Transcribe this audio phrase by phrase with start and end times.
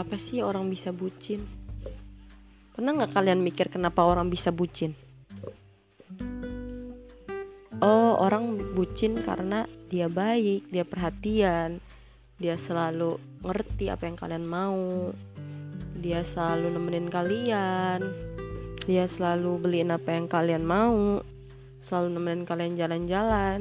[0.00, 1.44] kenapa sih orang bisa bucin?
[2.72, 4.96] Pernah nggak kalian mikir kenapa orang bisa bucin?
[7.84, 11.84] Oh orang bucin karena dia baik dia perhatian
[12.40, 15.12] dia selalu ngerti apa yang kalian mau
[16.00, 18.00] dia selalu nemenin kalian
[18.88, 21.20] dia selalu beliin apa yang kalian mau
[21.84, 23.60] selalu nemenin kalian jalan-jalan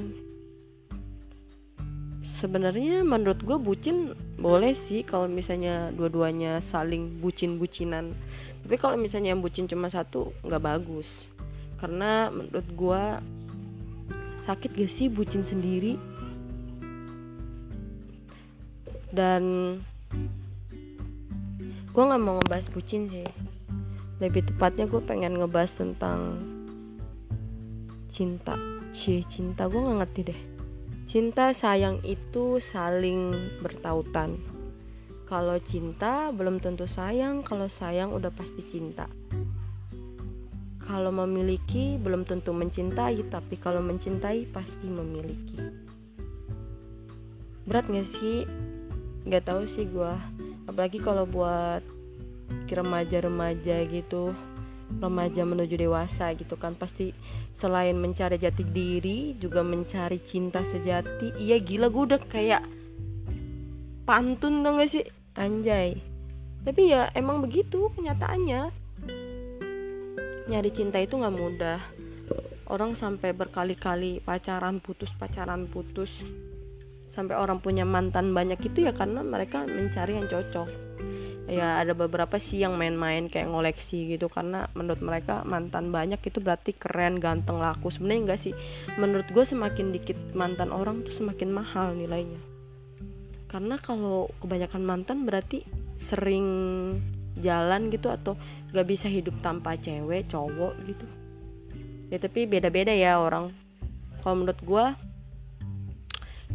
[2.40, 8.16] sebenarnya menurut gue bucin boleh sih kalau misalnya dua-duanya saling bucin-bucinan.
[8.64, 11.28] Tapi kalau misalnya yang bucin cuma satu nggak bagus.
[11.84, 13.04] Karena menurut gue
[14.48, 16.00] sakit gak sih bucin sendiri?
[19.12, 19.76] Dan
[21.92, 23.28] gue nggak mau ngebahas bucin sih.
[24.24, 26.40] Lebih tepatnya gue pengen ngebahas tentang
[28.16, 28.56] cinta.
[28.96, 29.68] Cie cinta.
[29.68, 30.59] Gue nggak ngerti deh
[31.10, 33.34] cinta sayang itu saling
[33.66, 34.38] bertautan.
[35.26, 37.42] Kalau cinta belum tentu sayang.
[37.42, 39.10] Kalau sayang udah pasti cinta.
[40.86, 43.26] Kalau memiliki belum tentu mencintai.
[43.26, 45.58] Tapi kalau mencintai pasti memiliki.
[47.66, 48.46] Berat gak sih?
[49.26, 50.14] Nggak tahu sih gue
[50.70, 51.82] apalagi kalau buat
[52.70, 54.38] remaja-remaja gitu
[54.98, 56.74] remaja menuju dewasa gitu kan.
[56.74, 57.14] Pasti
[57.54, 61.38] selain mencari jati diri juga mencari cinta sejati.
[61.38, 62.64] Iya gila gue udah kayak
[64.10, 65.06] pantun dong gak sih?
[65.38, 66.02] Anjay.
[66.66, 68.74] Tapi ya emang begitu kenyataannya.
[70.50, 71.80] Nyari cinta itu nggak mudah.
[72.70, 76.10] Orang sampai berkali-kali pacaran putus pacaran putus.
[77.14, 80.90] Sampai orang punya mantan banyak itu ya karena mereka mencari yang cocok
[81.50, 84.30] ya ada beberapa sih yang main-main kayak ngoleksi gitu.
[84.30, 87.90] Karena menurut mereka mantan banyak itu berarti keren ganteng laku.
[87.90, 88.54] Sebenarnya enggak sih.
[89.02, 92.40] Menurut gue semakin dikit mantan orang tuh semakin mahal nilainya.
[93.50, 95.66] Karena kalau kebanyakan mantan berarti
[95.98, 96.48] sering
[97.42, 98.38] jalan gitu atau
[98.70, 101.08] gak bisa hidup tanpa cewek cowok gitu.
[102.14, 103.50] Ya tapi beda-beda ya orang.
[104.22, 104.86] Kalau menurut gue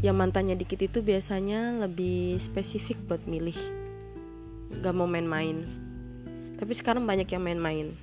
[0.07, 3.84] yang mantannya dikit itu biasanya lebih spesifik buat milih
[4.83, 5.63] gak mau main-main.
[6.59, 7.95] Tapi sekarang banyak yang main-main.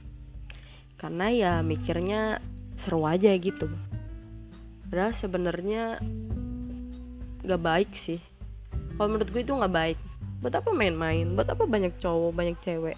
[0.96, 2.40] Karena ya mikirnya
[2.78, 3.68] seru aja gitu.
[4.88, 6.00] Padahal sebenarnya
[7.44, 8.22] gak baik sih.
[8.96, 10.00] Kalau menurut gue itu gak baik.
[10.40, 11.36] Buat apa main-main?
[11.36, 12.98] Buat apa banyak cowok banyak cewek?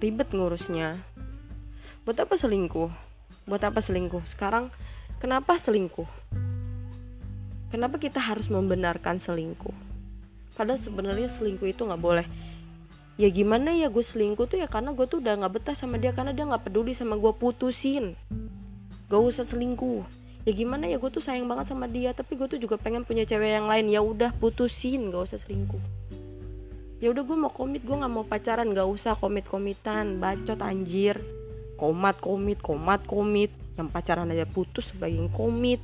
[0.00, 1.00] Ribet ngurusnya.
[2.06, 2.90] Buat apa selingkuh?
[3.50, 4.24] Buat apa selingkuh?
[4.24, 4.72] Sekarang
[5.18, 6.08] kenapa selingkuh?
[7.70, 9.89] Kenapa kita harus membenarkan selingkuh
[10.54, 12.26] padahal sebenarnya selingkuh itu nggak boleh.
[13.20, 16.16] Ya gimana ya gue selingkuh tuh ya karena gue tuh udah nggak betah sama dia
[16.16, 18.16] karena dia nggak peduli sama gue putusin.
[19.12, 20.06] Gak usah selingkuh.
[20.48, 23.28] Ya gimana ya gue tuh sayang banget sama dia tapi gue tuh juga pengen punya
[23.28, 23.92] cewek yang lain.
[23.92, 25.82] Ya udah putusin gak usah selingkuh.
[27.02, 31.20] Ya udah gue mau komit gue nggak mau pacaran gak usah komit komitan bacot anjir.
[31.76, 33.52] Komat komit komat komit.
[33.76, 35.82] Yang pacaran aja putus sebagai komit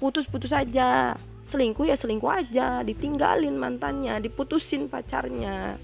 [0.00, 1.16] putus-putus aja.
[1.46, 5.78] Selingkuh ya selingkuh aja ditinggalin mantannya diputusin pacarnya.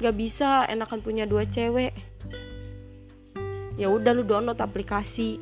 [0.00, 1.92] Gak bisa enakan punya dua cewek.
[3.80, 5.40] Ya udah lu download aplikasi.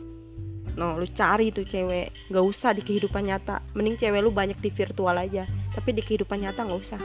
[0.78, 2.30] No lu cari tuh cewek.
[2.30, 3.62] Gak usah di kehidupan nyata.
[3.74, 5.42] Mending cewek lu banyak di virtual aja.
[5.74, 7.02] Tapi di kehidupan nyata gak usah.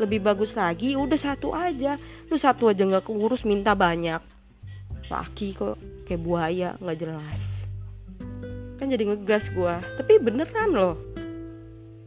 [0.00, 1.96] Lebih bagus lagi udah satu aja.
[2.28, 4.20] Lu satu aja nggak keurus minta banyak.
[5.08, 5.76] Laki kok
[6.08, 7.59] kayak buaya nggak jelas
[8.80, 10.96] kan jadi ngegas gue tapi beneran loh.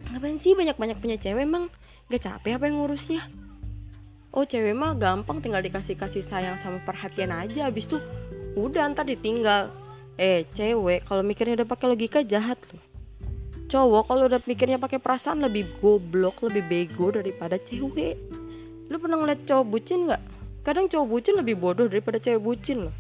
[0.10, 1.46] Ngapain sih banyak-banyak punya cewek?
[1.46, 1.70] Emang
[2.10, 3.22] gak capek apa yang ngurusnya?
[4.34, 7.70] Oh cewek mah gampang tinggal dikasih kasih sayang sama perhatian aja.
[7.70, 8.02] Abis tuh
[8.58, 9.70] udah ntar ditinggal.
[10.18, 12.82] Eh cewek kalau mikirnya udah pakai logika jahat loh.
[13.70, 18.18] Cowok kalau udah mikirnya pakai perasaan lebih goblok lebih bego daripada cewek.
[18.90, 20.22] Lu pernah ngeliat cowok bucin nggak?
[20.66, 22.96] Kadang cowok bucin lebih bodoh daripada cewek bucin loh.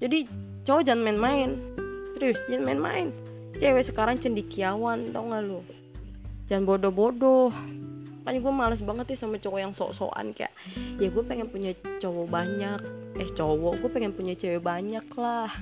[0.00, 0.24] Jadi
[0.64, 1.75] cowok jangan main-main
[2.16, 3.12] serius jangan main-main.
[3.60, 5.60] Cewek sekarang cendikiawan tau gak lu?
[6.48, 7.52] Jangan bodoh-bodoh.
[8.24, 10.50] Makanya gue males banget nih sama cowok yang sok-sokan kayak
[10.96, 12.80] ya gue pengen punya cowok banyak.
[13.20, 15.52] Eh cowok gue pengen punya cewek banyak lah.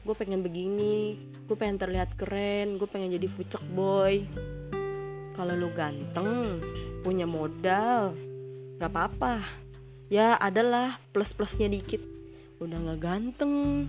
[0.00, 4.24] Gue pengen begini gue pengen terlihat keren gue pengen jadi fucek boy.
[5.36, 6.64] Kalau lu ganteng
[7.04, 8.16] punya modal
[8.80, 9.44] gak apa-apa.
[10.08, 12.00] Ya adalah plus plusnya dikit.
[12.58, 13.86] Udah gak ganteng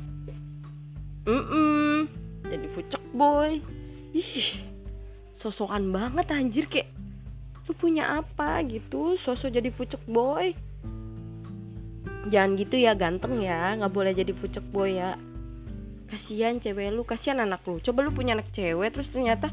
[1.25, 1.93] mm -mm,
[2.45, 3.61] jadi fucek boy.
[4.15, 4.61] Ih
[5.35, 6.89] sosokan banget anjir kayak
[7.65, 9.17] lu punya apa gitu?
[9.17, 10.53] Sosok jadi fucek boy.
[12.29, 13.73] Jangan gitu ya ganteng ya.
[13.77, 15.17] Nggak boleh jadi fucek boy ya.
[16.05, 17.81] Kasihan cewek lu kasihan anak lu.
[17.81, 19.49] Coba lu punya anak cewek terus ternyata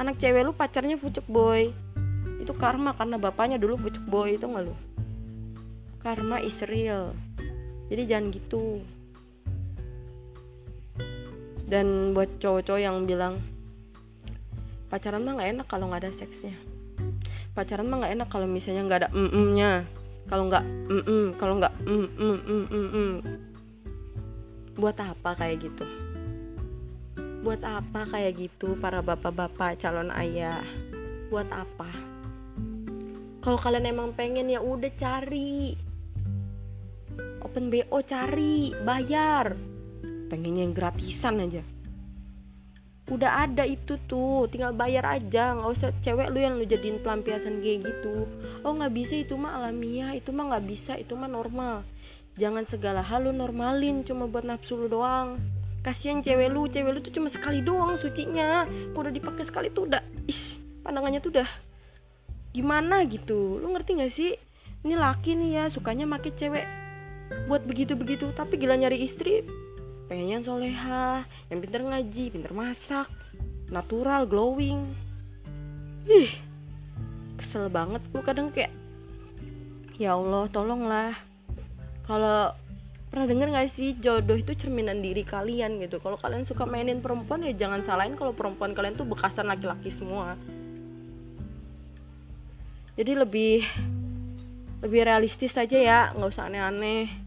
[0.00, 1.72] anak cewek lu pacarnya fucek boy.
[2.40, 4.74] Itu karma karena bapaknya dulu pucuk boy itu nggak lu?
[6.00, 7.12] Karma is real.
[7.86, 8.82] Jadi jangan gitu
[11.66, 13.42] dan buat cowok-cowok yang bilang
[14.86, 16.54] pacaran mah nggak enak kalau nggak ada seksnya.
[17.58, 19.82] Pacaran mah nggak enak kalau misalnya nggak ada mm nya
[20.30, 23.14] kalau nggak mm kalau nggak mm mm mm mm mm
[24.78, 25.86] buat apa kayak gitu?
[27.42, 30.62] Buat apa kayak gitu para bapak-bapak calon ayah?
[31.32, 31.90] Buat apa?
[33.42, 35.74] Kalau kalian emang pengen ya udah cari.
[37.42, 39.75] Open bo cari bayar
[40.26, 41.62] pengennya yang gratisan aja.
[43.06, 45.54] Udah ada itu tuh tinggal bayar aja.
[45.54, 48.26] Nggak usah cewek lu yang lu jadiin pelampiasan kayak gitu.
[48.66, 51.86] Oh nggak bisa itu mah alamiah itu mah nggak bisa itu mah normal.
[52.34, 55.38] Jangan segala hal lu normalin cuma buat nafsu lu doang.
[55.86, 58.66] Kasihan cewek lu cewek lu tuh cuma sekali doang sucinya.
[58.90, 61.48] Kalo udah dipakai sekali tuh udah ish pandangannya tuh udah
[62.50, 63.62] gimana gitu.
[63.62, 64.34] Lu ngerti gak sih?
[64.82, 66.66] Ini laki nih ya sukanya make cewek
[67.46, 69.42] buat begitu begitu tapi gila nyari istri
[70.06, 73.10] pengen yang soleha yang pinter ngaji pinter masak
[73.70, 74.94] natural glowing.
[76.06, 76.30] Ih
[77.36, 78.70] kesel banget gue kadang kayak
[79.98, 81.14] ya Allah tolonglah.
[82.06, 82.54] Kalau
[83.10, 85.98] pernah denger gak sih jodoh itu cerminan diri kalian gitu?
[85.98, 90.38] Kalau kalian suka mainin perempuan ya jangan salahin kalau perempuan kalian tuh bekasan laki-laki semua.
[92.94, 93.66] Jadi lebih
[94.86, 97.25] lebih realistis aja ya nggak usah aneh-aneh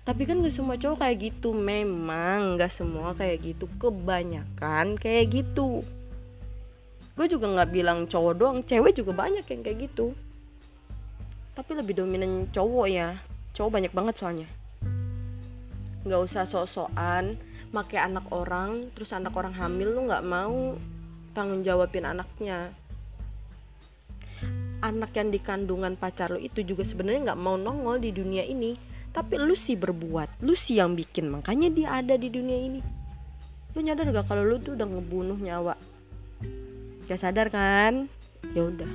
[0.00, 1.52] tapi kan gak semua cowok kayak gitu.
[1.52, 3.68] Memang gak semua kayak gitu.
[3.76, 5.84] Kebanyakan kayak gitu.
[7.20, 8.58] Gue juga nggak bilang cowok doang.
[8.64, 10.16] Cewek juga banyak yang kayak gitu.
[11.52, 13.20] Tapi lebih dominan cowok ya.
[13.52, 14.48] Cowok banyak banget soalnya.
[16.08, 17.36] Nggak usah sok-sokan
[17.70, 20.80] make anak orang terus anak orang hamil lu nggak mau
[21.36, 22.72] tanggung jawabin anaknya.
[24.80, 28.89] Anak yang di kandungan pacar lo itu juga sebenarnya nggak mau nongol di dunia ini
[29.10, 31.30] tapi lu sih berbuat lu sih yang bikin.
[31.30, 32.80] Makanya dia ada di dunia ini.
[33.74, 35.74] Lu nyadar gak kalau lu tuh udah ngebunuh nyawa?
[37.06, 38.06] Gak sadar kan?
[38.54, 38.90] Ya udah.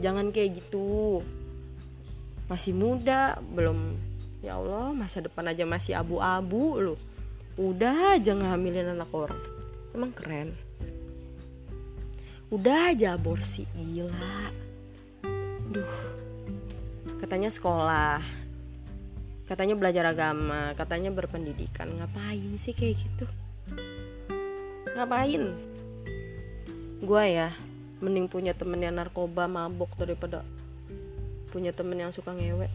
[0.00, 1.24] Jangan kayak gitu.
[2.48, 3.96] Masih muda belum
[4.40, 6.94] ya Allah masa depan aja masih abu-abu lu.
[7.58, 9.40] Udah aja ngehamilin anak orang.
[9.92, 10.52] Emang keren.
[12.48, 14.52] Udah aja aborsi gila.
[15.68, 15.96] Duh.
[17.20, 18.37] Katanya sekolah
[19.48, 21.88] katanya belajar agama katanya berpendidikan.
[21.88, 23.24] Ngapain sih kayak gitu?
[24.92, 25.56] Ngapain?
[27.00, 27.56] Gue ya
[27.98, 30.46] mending punya temen yang narkoba mabok daripada
[31.48, 32.68] punya temen yang suka ngewe.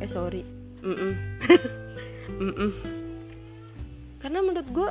[0.00, 0.42] Eh sorry.
[0.80, 1.12] Mm -mm.
[2.38, 2.70] mm -mm.
[4.22, 4.90] karena menurut gue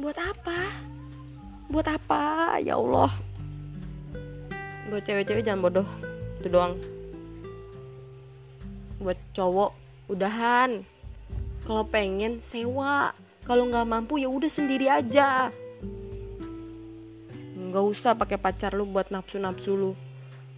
[0.00, 0.72] buat apa?
[1.70, 2.56] Buat apa?
[2.58, 3.12] Ya Allah.
[4.90, 5.88] Buat cewek-cewek jangan bodoh.
[6.40, 6.74] Itu doang.
[9.00, 10.82] Buat cowok udahan.
[11.62, 13.14] Kalau pengen sewa.
[13.42, 15.50] Kalau nggak mampu ya udah sendiri aja.
[17.58, 19.92] Nggak usah pakai pacar lu buat nafsu nafsu lu.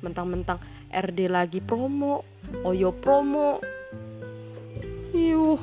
[0.04, 0.60] Mentang-mentang
[0.92, 2.22] RD lagi promo
[2.64, 3.60] Oyo promo.
[5.16, 5.60] Yuh.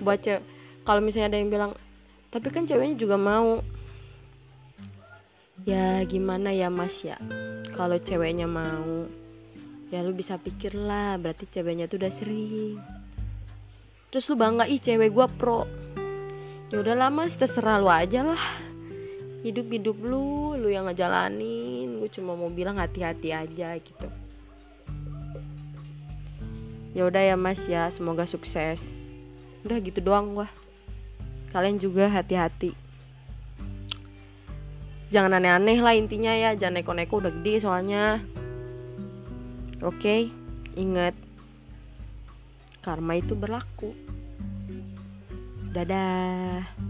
[0.00, 0.40] Baca
[0.86, 1.72] kalau misalnya ada yang bilang
[2.32, 3.60] tapi kan ceweknya juga mau.
[5.68, 7.20] Ya gimana ya mas ya?
[7.76, 9.04] Kalau ceweknya mau
[9.92, 11.20] ya lu bisa pikir lah.
[11.20, 12.80] Berarti ceweknya tuh udah sering
[14.08, 15.68] terus lu bangga ih cewek gue pro.
[16.68, 18.44] Ya udah lama terserah lu aja lah.
[19.40, 22.00] Hidup hidup lu lu yang ngejalanin.
[22.00, 24.08] Gue cuma mau bilang hati-hati aja gitu.
[26.96, 28.80] Ya udah ya mas ya semoga sukses.
[29.62, 30.48] Udah gitu doang gua.
[31.52, 32.72] Kalian juga hati-hati.
[35.08, 36.52] Jangan aneh-aneh lah intinya ya.
[36.56, 38.20] Jangan neko-neko udah gede soalnya.
[39.78, 40.20] Oke okay?
[40.74, 41.14] ingat
[42.88, 43.92] karma itu berlaku.
[45.76, 46.87] Dadah.